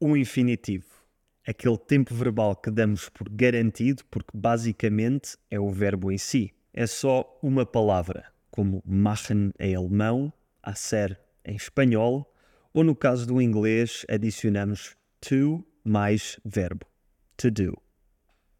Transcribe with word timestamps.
O 0.00 0.16
infinitivo. 0.16 0.86
Aquele 1.44 1.76
tempo 1.76 2.14
verbal 2.14 2.54
que 2.54 2.70
damos 2.70 3.08
por 3.08 3.28
garantido, 3.28 4.04
porque 4.08 4.30
basicamente 4.32 5.36
é 5.50 5.58
o 5.58 5.70
verbo 5.70 6.12
em 6.12 6.18
si. 6.18 6.54
É 6.72 6.86
só 6.86 7.36
uma 7.42 7.66
palavra, 7.66 8.26
como 8.48 8.80
machen 8.86 9.50
em 9.58 9.74
alemão, 9.74 10.32
hacer 10.62 11.18
em 11.44 11.56
espanhol, 11.56 12.32
ou 12.72 12.84
no 12.84 12.94
caso 12.94 13.26
do 13.26 13.42
inglês, 13.42 14.06
adicionamos 14.08 14.96
to 15.20 15.66
mais 15.82 16.38
verbo, 16.44 16.86
to 17.36 17.50
do. 17.50 17.76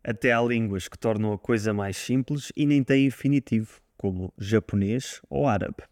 Até 0.03 0.33
há 0.33 0.43
línguas 0.43 0.89
que 0.89 0.99
tornam 0.99 1.33
a 1.33 1.39
coisa 1.39 1.73
mais 1.73 1.97
simples 1.97 2.51
e 2.57 2.67
nem 2.67 2.83
têm 2.83 3.07
infinitivo, 3.07 3.81
como 3.97 4.35
japonês 4.37 5.23
ou 5.31 5.47
árabe. 5.47 5.85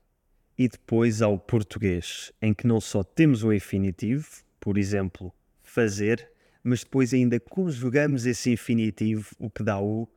E 0.59 0.69
depois 0.69 1.23
há 1.23 1.29
o 1.29 1.39
português, 1.39 2.33
em 2.43 2.53
que 2.53 2.67
não 2.67 2.81
só 2.81 3.05
temos 3.05 3.45
o 3.45 3.53
infinitivo, 3.53 4.27
por 4.59 4.77
exemplo, 4.77 5.33
fazer, 5.77 6.27
mas 6.65 6.83
depois 6.83 7.13
ainda 7.13 7.39
conjugamos 7.39 8.25
esse 8.25 8.51
infinitivo, 8.51 9.37
o 9.39 9.51
que 9.51 9.63
dá 9.63 9.79
o 9.79 10.09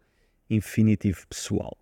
infinitivo 0.49 1.27
pessoal. 1.27 1.77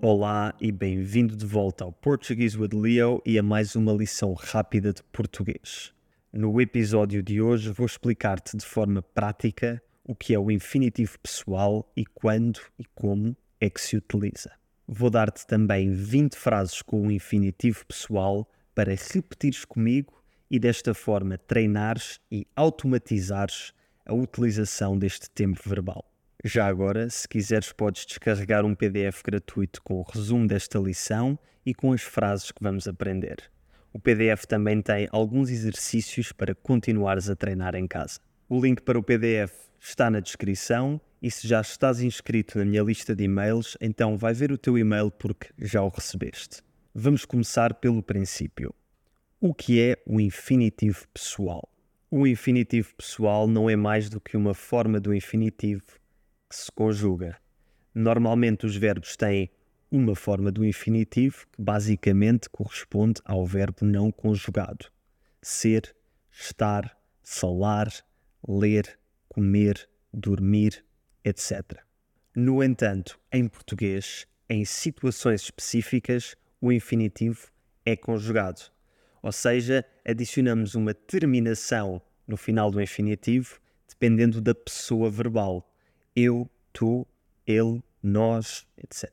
Olá 0.00 0.54
e 0.60 0.70
bem-vindo 0.70 1.34
de 1.34 1.44
volta 1.44 1.82
ao 1.82 1.92
Português 1.92 2.54
with 2.54 2.70
Leo 2.72 3.20
e 3.26 3.36
a 3.36 3.42
mais 3.42 3.74
uma 3.74 3.92
lição 3.92 4.34
rápida 4.34 4.92
de 4.92 5.02
português. 5.02 5.92
No 6.32 6.60
episódio 6.60 7.24
de 7.24 7.42
hoje 7.42 7.72
vou 7.72 7.86
explicar-te 7.86 8.56
de 8.56 8.64
forma 8.64 9.02
prática 9.02 9.82
o 10.04 10.14
que 10.14 10.32
é 10.32 10.38
o 10.38 10.48
infinitivo 10.48 11.18
pessoal 11.18 11.92
e 11.96 12.06
quando 12.06 12.60
e 12.78 12.84
como 12.94 13.36
é 13.60 13.68
que 13.68 13.80
se 13.80 13.96
utiliza. 13.96 14.61
Vou 14.94 15.08
dar-te 15.08 15.46
também 15.46 15.94
20 15.94 16.36
frases 16.36 16.82
com 16.82 17.06
o 17.06 17.10
infinitivo 17.10 17.82
pessoal 17.86 18.46
para 18.74 18.90
repetires 18.90 19.64
comigo 19.64 20.22
e 20.50 20.58
desta 20.58 20.92
forma 20.92 21.38
treinares 21.38 22.20
e 22.30 22.46
automatizares 22.54 23.72
a 24.04 24.12
utilização 24.12 24.98
deste 24.98 25.30
tempo 25.30 25.58
verbal. 25.66 26.04
Já 26.44 26.66
agora, 26.66 27.08
se 27.08 27.26
quiseres, 27.26 27.72
podes 27.72 28.04
descarregar 28.04 28.66
um 28.66 28.74
PDF 28.74 29.22
gratuito 29.24 29.80
com 29.82 29.94
o 29.94 30.02
resumo 30.02 30.46
desta 30.46 30.78
lição 30.78 31.38
e 31.64 31.72
com 31.72 31.94
as 31.94 32.02
frases 32.02 32.52
que 32.52 32.62
vamos 32.62 32.86
aprender. 32.86 33.50
O 33.94 33.98
PDF 33.98 34.44
também 34.46 34.82
tem 34.82 35.08
alguns 35.10 35.48
exercícios 35.48 36.32
para 36.32 36.54
continuares 36.54 37.30
a 37.30 37.34
treinar 37.34 37.74
em 37.74 37.86
casa. 37.86 38.20
O 38.46 38.60
link 38.60 38.82
para 38.82 38.98
o 38.98 39.02
PDF 39.02 39.54
está 39.80 40.10
na 40.10 40.20
descrição 40.20 41.00
e 41.22 41.30
se 41.30 41.46
já 41.46 41.60
estás 41.60 42.00
inscrito 42.00 42.58
na 42.58 42.64
minha 42.64 42.82
lista 42.82 43.14
de 43.14 43.22
e-mails, 43.22 43.78
então 43.80 44.18
vai 44.18 44.34
ver 44.34 44.50
o 44.50 44.58
teu 44.58 44.76
e-mail 44.76 45.08
porque 45.08 45.50
já 45.56 45.80
o 45.80 45.88
recebeste. 45.88 46.60
Vamos 46.92 47.24
começar 47.24 47.74
pelo 47.74 48.02
princípio. 48.02 48.74
O 49.40 49.54
que 49.54 49.80
é 49.80 50.02
o 50.04 50.20
infinitivo 50.20 51.06
pessoal? 51.14 51.68
O 52.10 52.26
infinitivo 52.26 52.92
pessoal 52.96 53.46
não 53.46 53.70
é 53.70 53.76
mais 53.76 54.10
do 54.10 54.20
que 54.20 54.36
uma 54.36 54.52
forma 54.52 54.98
do 54.98 55.14
infinitivo 55.14 55.84
que 56.50 56.56
se 56.56 56.70
conjuga. 56.72 57.38
Normalmente 57.94 58.66
os 58.66 58.76
verbos 58.76 59.16
têm 59.16 59.48
uma 59.92 60.16
forma 60.16 60.50
do 60.50 60.64
infinitivo 60.64 61.46
que 61.52 61.62
basicamente 61.62 62.50
corresponde 62.50 63.20
ao 63.24 63.46
verbo 63.46 63.84
não 63.84 64.10
conjugado: 64.10 64.86
ser, 65.40 65.94
estar, 66.32 66.98
falar, 67.22 67.88
ler, 68.46 68.98
comer, 69.28 69.88
dormir, 70.12 70.84
etc. 71.24 71.78
No 72.34 72.62
entanto, 72.62 73.18
em 73.32 73.46
português, 73.46 74.26
em 74.48 74.64
situações 74.64 75.42
específicas, 75.42 76.34
o 76.60 76.72
infinitivo 76.72 77.48
é 77.84 77.96
conjugado, 77.96 78.60
ou 79.22 79.32
seja, 79.32 79.84
adicionamos 80.04 80.74
uma 80.74 80.94
terminação 80.94 82.00
no 82.26 82.36
final 82.36 82.70
do 82.70 82.80
infinitivo 82.80 83.60
dependendo 83.88 84.40
da 84.40 84.54
pessoa 84.54 85.10
verbal. 85.10 85.70
Eu, 86.16 86.50
tu, 86.72 87.06
ele, 87.46 87.82
nós, 88.02 88.66
etc. 88.76 89.10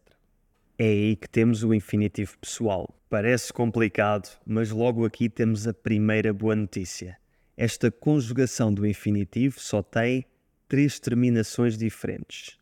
É 0.78 0.86
aí 0.86 1.16
que 1.16 1.30
temos 1.30 1.64
o 1.64 1.74
infinitivo 1.74 2.38
pessoal. 2.40 2.96
Parece 3.10 3.52
complicado, 3.52 4.30
mas 4.46 4.72
logo 4.72 5.06
aqui 5.06 5.30
temos 5.30 5.68
a 5.68 5.74
primeira 5.74 6.34
boa 6.34 6.56
notícia 6.56 7.20
esta 7.60 7.92
conjugação 7.92 8.74
do 8.74 8.88
infinitivo 8.88 9.60
só 9.60 9.84
tem 9.84 10.24
três 10.70 11.00
terminações 11.00 11.78
diferentes: 11.78 12.58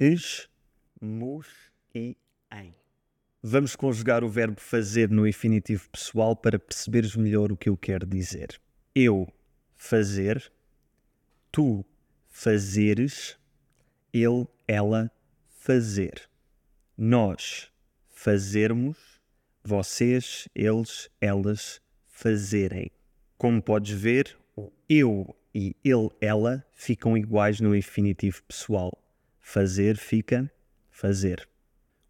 es, 0.00 0.48
mus 1.00 1.46
e 1.94 2.16
em. 2.50 2.74
Vamos 3.40 3.76
conjugar 3.76 4.24
o 4.24 4.28
verbo 4.28 4.58
fazer 4.58 5.10
no 5.10 5.28
infinitivo 5.28 5.88
pessoal 5.90 6.34
para 6.34 6.58
perceberes 6.58 7.14
melhor 7.14 7.52
o 7.52 7.56
que 7.56 7.68
eu 7.68 7.76
quero 7.76 8.06
dizer. 8.06 8.58
Eu 8.94 9.30
fazer, 9.76 10.50
tu 11.52 11.84
fazeres, 12.30 13.38
ele, 14.12 14.48
ela 14.66 15.12
fazer. 15.50 16.26
Nós 16.96 17.70
fazermos, 18.08 18.96
vocês, 19.62 20.48
eles, 20.54 21.10
elas 21.20 21.82
fazerem. 22.06 22.90
Como 23.36 23.60
podes 23.60 23.94
ver, 23.94 24.38
o 24.56 24.72
eu 24.88 25.36
e 25.54 25.76
ele, 25.84 26.10
ela 26.20 26.66
ficam 26.72 27.16
iguais 27.16 27.60
no 27.60 27.76
infinitivo 27.76 28.42
pessoal. 28.42 28.92
Fazer 29.40 29.96
fica 29.96 30.50
fazer. 30.90 31.48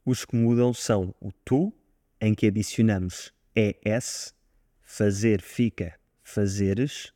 Os 0.05 0.25
que 0.25 0.37
mudam 0.37 0.73
são 0.73 1.15
o 1.21 1.31
tu, 1.45 1.73
em 2.21 2.35
que 2.35 2.47
adicionamos 2.47 3.33
es, 3.55 4.35
fazer 4.83 5.41
fica 5.43 5.99
fazeres, 6.23 7.13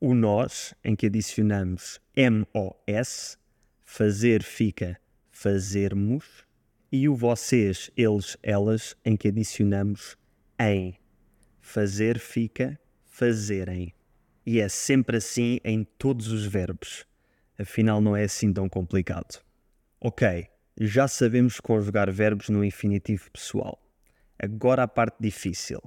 o 0.00 0.14
nós, 0.14 0.74
em 0.84 0.94
que 0.94 1.06
adicionamos 1.06 2.00
mos, 2.54 3.38
fazer 3.84 4.42
fica 4.42 5.00
fazermos, 5.30 6.44
e 6.92 7.08
o 7.08 7.14
vocês, 7.14 7.90
eles, 7.96 8.36
elas, 8.42 8.96
em 9.04 9.16
que 9.16 9.28
adicionamos 9.28 10.16
em, 10.58 10.98
fazer 11.60 12.18
fica 12.18 12.78
fazerem. 13.06 13.94
E 14.44 14.60
é 14.60 14.68
sempre 14.68 15.18
assim 15.18 15.60
em 15.64 15.84
todos 15.84 16.28
os 16.28 16.46
verbos. 16.46 17.06
Afinal, 17.58 18.00
não 18.00 18.16
é 18.16 18.24
assim 18.24 18.52
tão 18.52 18.68
complicado. 18.68 19.42
Ok, 20.00 20.48
já 20.80 21.06
sabemos 21.06 21.60
conjugar 21.60 22.10
verbos 22.10 22.48
no 22.48 22.64
infinitivo 22.64 23.30
pessoal. 23.30 23.78
Agora 24.38 24.84
a 24.84 24.88
parte 24.88 25.16
difícil. 25.20 25.80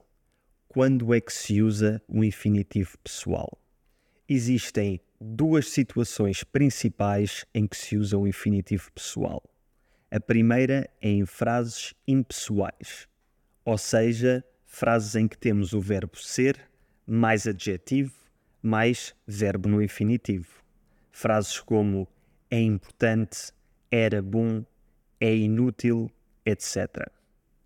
Quando 0.67 1.13
é 1.13 1.19
que 1.19 1.33
se 1.33 1.61
usa 1.61 2.01
o 2.07 2.23
infinitivo 2.23 2.97
pessoal? 3.03 3.57
Existem 4.29 5.01
duas 5.19 5.69
situações 5.69 6.43
principais 6.43 7.45
em 7.53 7.65
que 7.65 7.77
se 7.77 7.97
usa 7.97 8.17
o 8.17 8.27
infinitivo 8.27 8.91
pessoal. 8.91 9.41
A 10.11 10.19
primeira 10.19 10.89
é 11.01 11.09
em 11.09 11.25
frases 11.25 11.93
impessoais, 12.07 13.07
ou 13.65 13.77
seja, 13.77 14.43
frases 14.65 15.15
em 15.15 15.27
que 15.27 15.37
temos 15.37 15.73
o 15.73 15.81
verbo 15.81 16.17
ser 16.17 16.59
mais 17.05 17.47
adjetivo, 17.47 18.13
mais 18.63 19.13
verbo 19.27 19.67
no 19.67 19.83
infinitivo. 19.83 20.63
Frases 21.11 21.59
como 21.59 22.07
é 22.49 22.61
importante, 22.61 23.51
era 23.91 24.21
bom, 24.21 24.63
é 25.19 25.35
inútil, 25.35 26.09
etc. 26.45 27.11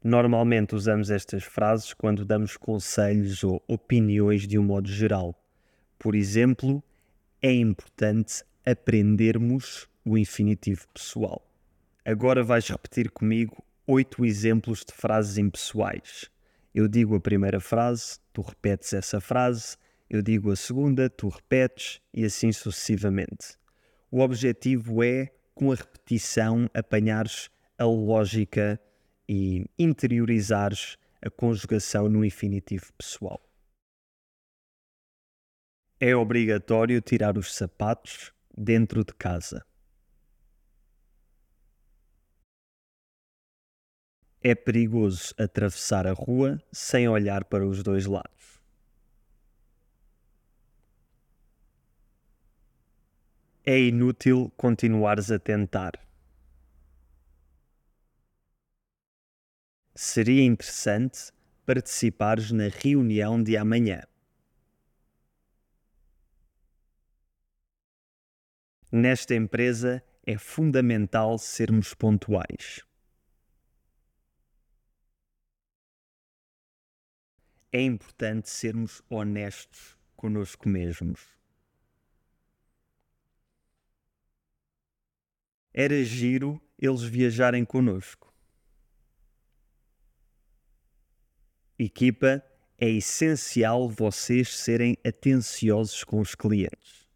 Normalmente 0.04 0.76
usamos 0.76 1.12
estas 1.12 1.44
frases 1.44 1.94
quando 1.94 2.26
damos 2.26 2.58
conselhos 2.58 3.44
ou 3.44 3.64
opiniões 3.68 4.48
de 4.48 4.58
um 4.58 4.64
modo 4.64 4.90
geral. 4.90 5.36
Por 6.00 6.16
exemplo, 6.16 6.84
é 7.42 7.54
importante 7.54 8.44
aprendermos 8.66 9.88
o 10.04 10.18
infinitivo 10.18 10.88
pessoal. 10.94 11.46
Agora 12.04 12.44
vais 12.44 12.68
repetir 12.68 13.12
comigo 13.12 13.64
oito 13.86 14.26
exemplos 14.26 14.84
de 14.86 14.94
frases 14.94 15.38
impessoais. 15.38 16.30
Eu 16.74 16.88
digo 16.88 17.16
a 17.16 17.20
primeira 17.20 17.60
frase, 17.60 18.20
tu 18.34 18.42
repetes 18.42 18.94
essa 18.94 19.20
frase, 19.20 19.78
eu 20.10 20.22
digo 20.22 20.52
a 20.52 20.56
segunda, 20.56 21.10
tu 21.10 21.28
repetes 21.28 22.02
e 22.14 22.24
assim 22.24 22.52
sucessivamente. 22.52 23.58
O 24.10 24.22
objetivo 24.22 25.04
é, 25.04 25.34
com 25.54 25.72
a 25.72 25.76
repetição, 25.76 26.70
apanhares 26.74 27.50
a 27.78 27.86
lógica 27.86 28.80
e 29.28 29.66
interiorizares 29.78 30.98
a 31.22 31.30
conjugação 31.30 32.08
no 32.08 32.24
infinitivo 32.24 32.94
pessoal. 32.94 33.42
É 36.00 36.16
obrigatório 36.16 37.02
tirar 37.02 37.38
os 37.38 37.54
sapatos 37.54 38.32
dentro 38.56 39.04
de 39.04 39.14
casa. 39.14 39.66
É 44.42 44.56
perigoso 44.56 45.34
atravessar 45.38 46.08
a 46.08 46.14
rua 46.14 46.62
sem 46.72 47.10
olhar 47.10 47.44
para 47.44 47.68
os 47.68 47.84
dois 47.84 48.06
lados. 48.06 48.57
É 53.70 53.78
inútil 53.78 54.50
continuares 54.56 55.30
a 55.30 55.38
tentar. 55.38 56.00
Seria 59.94 60.42
interessante 60.42 61.34
participares 61.66 62.50
na 62.54 62.70
reunião 62.70 63.44
de 63.44 63.58
amanhã. 63.58 64.04
Nesta 68.90 69.36
empresa 69.36 70.02
é 70.26 70.38
fundamental 70.38 71.38
sermos 71.38 71.94
pontuais. 71.94 72.86
É 77.74 77.82
importante 77.82 78.50
sermos 78.50 79.02
honestos 79.10 79.98
conosco 80.16 80.70
mesmos. 80.70 81.37
Era 85.80 86.04
giro 86.04 86.60
eles 86.80 87.04
viajarem 87.04 87.64
conosco. 87.64 88.34
Equipa, 91.78 92.44
é 92.80 92.90
essencial 92.90 93.88
vocês 93.88 94.58
serem 94.58 94.98
atenciosos 95.06 96.04
com 96.04 96.20
os 96.20 96.34
clientes. 96.34 97.08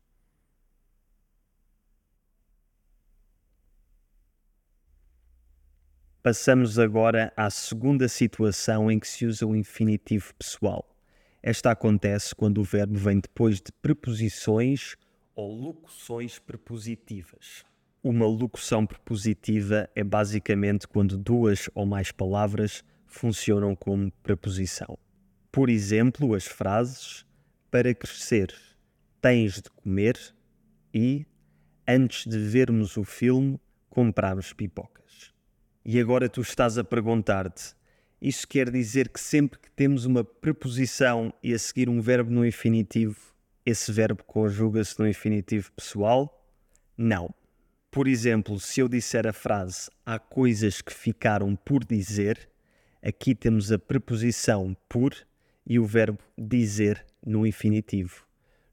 Passamos 6.21 6.77
agora 6.77 7.33
à 7.35 7.49
segunda 7.49 8.07
situação 8.07 8.91
em 8.91 8.99
que 8.99 9.07
se 9.07 9.25
usa 9.25 9.43
o 9.43 9.55
infinitivo 9.55 10.35
pessoal. 10.35 10.87
Esta 11.41 11.71
acontece 11.71 12.35
quando 12.35 12.59
o 12.59 12.63
verbo 12.63 12.99
vem 12.99 13.21
depois 13.21 13.55
de 13.55 13.71
preposições 13.81 14.95
ou 15.33 15.51
locuções 15.51 16.37
prepositivas. 16.37 17.70
Uma 18.03 18.25
locução 18.25 18.83
prepositiva 18.83 19.87
é 19.95 20.03
basicamente 20.03 20.87
quando 20.87 21.19
duas 21.19 21.69
ou 21.75 21.85
mais 21.85 22.11
palavras 22.11 22.83
funcionam 23.05 23.75
como 23.75 24.11
preposição. 24.23 24.97
Por 25.51 25.69
exemplo, 25.69 26.33
as 26.33 26.47
frases 26.47 27.23
para 27.69 27.93
crescer 27.93 28.51
tens 29.21 29.61
de 29.61 29.69
comer 29.69 30.17
e 30.91 31.27
antes 31.87 32.25
de 32.25 32.39
vermos 32.39 32.97
o 32.97 33.03
filme 33.03 33.61
compramos 33.87 34.51
pipocas. 34.51 35.31
E 35.85 35.99
agora 35.99 36.27
tu 36.27 36.41
estás 36.41 36.79
a 36.79 36.83
perguntar-te: 36.83 37.75
isso 38.19 38.47
quer 38.47 38.71
dizer 38.71 39.09
que 39.09 39.19
sempre 39.19 39.59
que 39.59 39.69
temos 39.69 40.05
uma 40.05 40.23
preposição 40.23 41.31
e 41.43 41.53
a 41.53 41.59
seguir 41.59 41.87
um 41.87 42.01
verbo 42.01 42.31
no 42.31 42.43
infinitivo, 42.43 43.19
esse 43.63 43.91
verbo 43.91 44.23
conjuga-se 44.23 44.97
no 44.97 45.07
infinitivo 45.07 45.71
pessoal? 45.73 46.43
Não. 46.97 47.31
Por 47.91 48.07
exemplo, 48.07 48.57
se 48.57 48.79
eu 48.79 48.87
disser 48.87 49.27
a 49.27 49.33
frase 49.33 49.89
há 50.05 50.17
coisas 50.17 50.81
que 50.81 50.93
ficaram 50.93 51.57
por 51.57 51.83
dizer, 51.83 52.49
aqui 53.03 53.35
temos 53.35 53.69
a 53.69 53.77
preposição 53.77 54.73
por 54.87 55.13
e 55.67 55.77
o 55.77 55.85
verbo 55.85 56.19
dizer 56.37 57.05
no 57.21 57.45
infinitivo. 57.45 58.25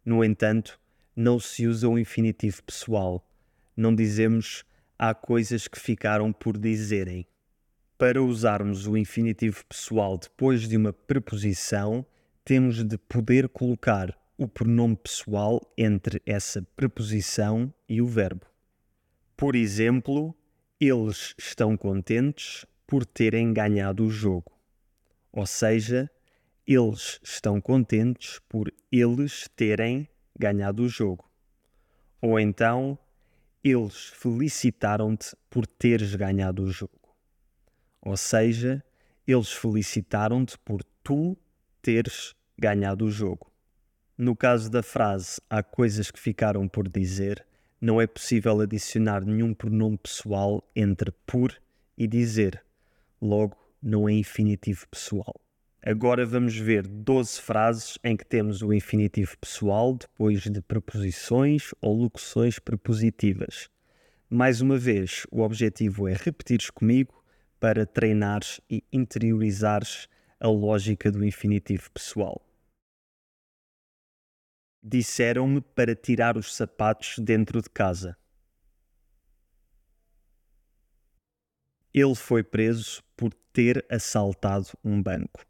No 0.04 0.22
entanto, 0.22 0.78
não 1.16 1.40
se 1.40 1.66
usa 1.66 1.88
o 1.88 1.98
infinitivo 1.98 2.62
pessoal. 2.62 3.28
Não 3.76 3.92
dizemos 3.92 4.64
há 4.96 5.12
coisas 5.12 5.66
que 5.66 5.80
ficaram 5.80 6.32
por 6.32 6.56
dizerem. 6.56 7.26
Para 7.98 8.22
usarmos 8.22 8.86
o 8.86 8.96
infinitivo 8.96 9.64
pessoal 9.66 10.16
depois 10.16 10.68
de 10.68 10.76
uma 10.76 10.92
preposição, 10.92 12.06
temos 12.44 12.84
de 12.84 12.96
poder 12.96 13.48
colocar 13.48 14.16
o 14.36 14.46
pronome 14.46 14.94
pessoal 14.94 15.60
entre 15.76 16.22
essa 16.24 16.62
preposição 16.76 17.74
e 17.88 18.00
o 18.00 18.06
verbo. 18.06 18.46
Por 19.38 19.55
exemplo, 19.55 20.35
eles 20.81 21.32
estão 21.38 21.76
contentes 21.76 22.67
por 22.85 23.06
terem 23.06 23.52
ganhado 23.52 24.05
o 24.05 24.11
jogo. 24.11 24.50
Ou 25.31 25.46
seja, 25.46 26.11
eles 26.67 27.20
estão 27.23 27.61
contentes 27.61 28.40
por 28.49 28.75
eles 28.90 29.49
terem 29.55 30.08
ganhado 30.37 30.82
o 30.82 30.88
jogo. 30.88 31.31
Ou 32.20 32.40
então, 32.40 32.99
eles 33.62 34.06
felicitaram-te 34.06 35.37
por 35.49 35.69
teres 35.69 36.17
ganhado 36.17 36.64
o 36.64 36.70
jogo. 36.73 37.14
Ou 38.02 38.17
seja, 38.17 38.85
eles 39.25 39.52
felicitaram-te 39.52 40.58
por 40.58 40.82
tu 41.05 41.38
teres 41.81 42.35
ganhado 42.58 43.05
o 43.05 43.11
jogo. 43.11 43.52
No 44.17 44.35
caso 44.35 44.69
da 44.69 44.82
frase 44.82 45.40
há 45.49 45.62
coisas 45.62 46.11
que 46.11 46.19
ficaram 46.19 46.67
por 46.67 46.88
dizer, 46.88 47.46
não 47.80 48.00
é 48.00 48.06
possível 48.06 48.60
adicionar 48.60 49.25
nenhum 49.25 49.54
pronome 49.54 49.98
pessoal 49.98 50.62
entre 50.75 51.12
por 51.26 51.54
e 51.96 52.06
dizer. 52.06 52.62
Logo, 53.20 53.56
não 53.82 54.08
é 54.08 54.12
infinitivo 54.12 54.86
pessoal. 54.88 55.40
Agora 55.80 56.26
vamos 56.26 56.56
ver 56.56 56.86
12 56.86 57.40
frases 57.40 57.98
em 58.02 58.16
que 58.16 58.25
temos 58.25 58.62
o 58.62 58.72
infinitivo 58.72 59.38
pessoal 59.38 59.94
depois 59.94 60.42
de 60.42 60.60
preposições 60.60 61.72
ou 61.80 61.96
locuções 61.96 62.58
prepositivas. 62.58 63.69
Mais 64.28 64.60
uma 64.60 64.76
vez, 64.76 65.25
o 65.30 65.40
objetivo 65.40 66.08
é 66.08 66.14
repetires 66.14 66.69
comigo 66.69 67.22
para 67.60 67.86
treinares 67.86 68.60
e 68.69 68.82
interiorizares 68.92 70.08
a 70.40 70.48
lógica 70.48 71.10
do 71.10 71.25
infinitivo 71.25 71.90
pessoal. 71.92 72.47
Disseram-me 74.82 75.60
para 75.60 75.94
tirar 75.94 76.36
os 76.36 76.54
sapatos 76.54 77.19
dentro 77.19 77.60
de 77.60 77.69
casa. 77.69 78.16
Ele 81.92 82.14
foi 82.14 82.42
preso 82.42 83.02
por 83.16 83.34
ter 83.52 83.84
assaltado 83.90 84.69
um 84.84 85.02
banco. 85.02 85.48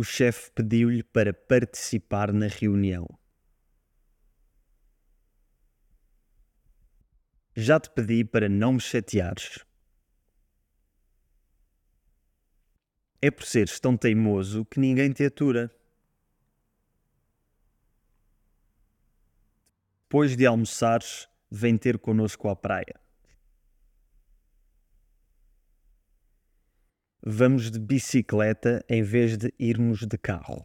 o 0.00 0.02
chefe 0.04 0.50
pediu-lhe 0.52 1.02
para 1.02 1.34
participar 1.34 2.32
na 2.32 2.46
reunião. 2.46 3.06
Já 7.54 7.78
te 7.80 7.90
pedi 7.90 8.24
para 8.24 8.48
não 8.48 8.74
me 8.74 8.80
chateares. 8.80 9.58
É 13.22 13.30
por 13.30 13.44
seres 13.44 13.78
tão 13.78 13.96
teimoso 13.96 14.64
que 14.64 14.80
ninguém 14.80 15.12
te 15.12 15.24
atura. 15.24 15.70
Depois 20.04 20.36
de 20.36 20.46
almoçares, 20.46 21.28
vem 21.50 21.76
ter 21.76 21.98
connosco 21.98 22.48
à 22.48 22.56
praia. 22.56 23.00
vamos 27.22 27.70
de 27.70 27.78
bicicleta 27.78 28.84
em 28.88 29.02
vez 29.02 29.36
de 29.36 29.52
irmos 29.58 30.06
de 30.06 30.16
carro. 30.16 30.64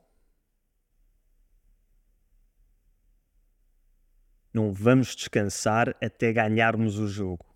Não 4.53 4.71
vamos 4.71 5.15
descansar 5.15 5.89
até 6.01 6.31
ganharmos 6.31 6.97
o 6.97 7.07
jogo. 7.07 7.54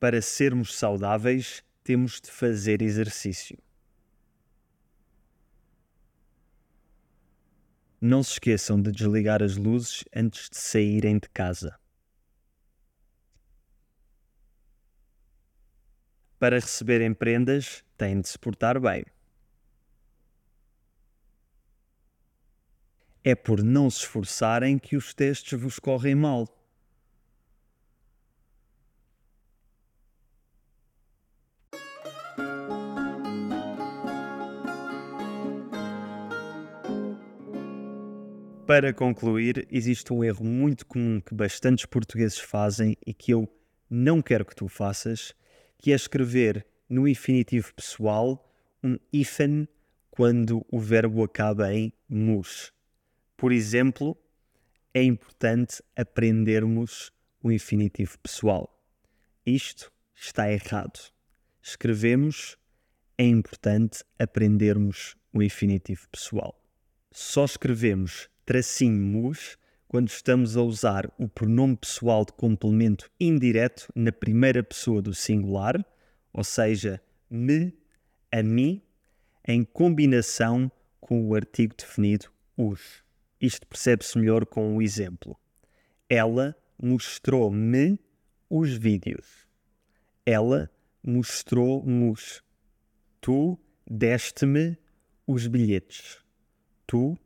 Para 0.00 0.22
sermos 0.22 0.76
saudáveis, 0.76 1.64
temos 1.82 2.20
de 2.20 2.30
fazer 2.30 2.82
exercício. 2.82 3.58
Não 8.00 8.22
se 8.22 8.34
esqueçam 8.34 8.80
de 8.80 8.92
desligar 8.92 9.42
as 9.42 9.56
luzes 9.56 10.04
antes 10.14 10.48
de 10.48 10.56
saírem 10.56 11.18
de 11.18 11.28
casa. 11.30 11.76
Para 16.38 16.60
receberem 16.60 17.12
prendas, 17.12 17.84
têm 17.96 18.20
de 18.20 18.28
se 18.28 18.38
portar 18.38 18.80
bem. 18.80 19.04
É 23.24 23.34
por 23.34 23.64
não 23.64 23.90
se 23.90 23.98
esforçarem 23.98 24.78
que 24.78 24.96
os 24.96 25.12
testes 25.12 25.60
vos 25.60 25.80
correm 25.80 26.14
mal. 26.14 26.46
Para 38.68 38.92
concluir, 38.92 39.66
existe 39.70 40.12
um 40.12 40.22
erro 40.22 40.44
muito 40.44 40.84
comum 40.84 41.22
que 41.22 41.34
bastantes 41.34 41.86
portugueses 41.86 42.38
fazem 42.38 42.98
e 43.06 43.14
que 43.14 43.32
eu 43.32 43.48
não 43.88 44.20
quero 44.20 44.44
que 44.44 44.54
tu 44.54 44.68
faças, 44.68 45.34
que 45.78 45.90
é 45.90 45.94
escrever 45.94 46.66
no 46.86 47.08
infinitivo 47.08 47.72
pessoal 47.74 48.46
um 48.84 48.98
hífen 49.10 49.66
quando 50.10 50.66
o 50.70 50.78
verbo 50.78 51.24
acaba 51.24 51.72
em 51.72 51.90
mus. 52.06 52.70
Por 53.38 53.52
exemplo, 53.52 54.14
é 54.92 55.02
importante 55.02 55.82
aprendermos 55.96 57.10
o 57.42 57.50
infinitivo 57.50 58.18
pessoal. 58.18 58.78
Isto 59.46 59.90
está 60.14 60.52
errado. 60.52 61.10
Escrevemos 61.62 62.56
é 63.16 63.24
importante 63.24 64.04
aprendermos 64.18 65.16
o 65.32 65.42
infinitivo 65.42 66.08
pessoal. 66.10 66.58
Só 67.10 67.44
escrevemos 67.44 68.28
tracinho 68.46 69.02
mus 69.02 69.58
quando 69.88 70.08
estamos 70.08 70.56
a 70.56 70.62
usar 70.62 71.10
o 71.18 71.28
pronome 71.28 71.76
pessoal 71.76 72.24
de 72.24 72.32
complemento 72.32 73.10
indireto 73.18 73.90
na 73.94 74.12
primeira 74.12 74.62
pessoa 74.62 75.02
do 75.02 75.14
singular, 75.14 75.84
ou 76.32 76.44
seja, 76.44 77.02
me, 77.30 77.74
a 78.30 78.42
mim, 78.42 78.82
em 79.46 79.64
combinação 79.64 80.70
com 81.00 81.26
o 81.26 81.34
artigo 81.34 81.74
definido 81.76 82.30
os. 82.56 83.02
Isto 83.40 83.66
percebe-se 83.66 84.18
melhor 84.18 84.44
com 84.44 84.76
o 84.76 84.82
exemplo. 84.82 85.36
Ela 86.08 86.54
mostrou-me 86.80 87.98
os 88.50 88.74
vídeos. 88.74 89.46
Ela 90.26 90.70
mostrou-nos. 91.08 92.42
Tu 93.18 93.58
deste-me 93.90 94.76
os 95.26 95.46
bilhetes. 95.46 96.18
Tu 96.86 97.16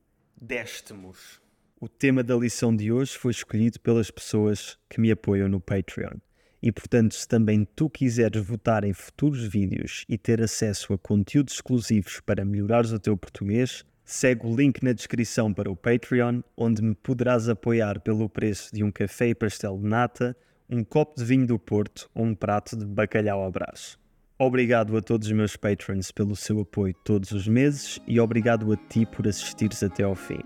deste-nos. 0.41 1.43
O 1.81 1.89
tema 1.89 2.23
da 2.23 2.37
lição 2.37 2.75
de 2.75 2.93
hoje 2.93 3.19
foi 3.19 3.33
escolhido 3.33 3.81
pelas 3.81 4.09
pessoas 4.09 4.79
que 4.89 5.01
me 5.01 5.11
apoiam 5.11 5.49
no 5.49 5.61
Patreon. 5.61 6.19
E 6.63 6.71
portanto, 6.71 7.17
se 7.17 7.27
também 7.27 7.67
tu 7.75 7.91
quiseres 7.91 8.41
votar 8.41 8.85
em 8.85 8.93
futuros 8.93 9.43
vídeos 9.43 10.05
e 10.09 10.17
ter 10.17 10.41
acesso 10.41 10.93
a 10.93 10.99
conteúdos 10.99 11.55
exclusivos 11.55 12.21
para 12.21 12.45
melhorares 12.45 12.93
o 12.93 13.01
teu 13.01 13.17
português, 13.17 13.85
segue 14.05 14.47
o 14.47 14.55
link 14.55 14.81
na 14.85 14.93
descrição 14.93 15.53
para 15.53 15.69
o 15.69 15.75
Patreon, 15.75 16.43
onde 16.57 16.81
me 16.81 16.95
poderás 16.95 17.49
apoiar 17.49 18.01
pelo 18.01 18.29
preço 18.29 18.73
de 18.73 18.85
um 18.85 18.93
café 18.93 19.31
e 19.31 19.35
pastel 19.35 19.77
de 19.77 19.89
nata, 19.89 20.37
um 20.73 20.83
copo 20.83 21.17
de 21.17 21.25
vinho 21.25 21.47
do 21.47 21.59
Porto 21.59 22.09
ou 22.15 22.25
um 22.25 22.35
prato 22.35 22.77
de 22.77 22.87
bacalhau 22.87 23.45
à 23.45 23.51
brás. 23.51 23.99
Obrigado 24.39 24.97
a 24.97 25.03
todos 25.03 25.27
os 25.29 25.33
meus 25.33 25.55
patrons 25.55 26.11
pelo 26.11 26.35
seu 26.35 26.61
apoio 26.61 26.95
todos 27.05 27.31
os 27.31 27.47
meses 27.47 28.01
e 28.09 28.19
obrigado 28.19 28.73
a 28.73 28.77
ti 28.77 29.05
por 29.05 29.29
assistires 29.29 29.83
até 29.83 30.03
ao 30.03 30.15
fim. 30.15 30.41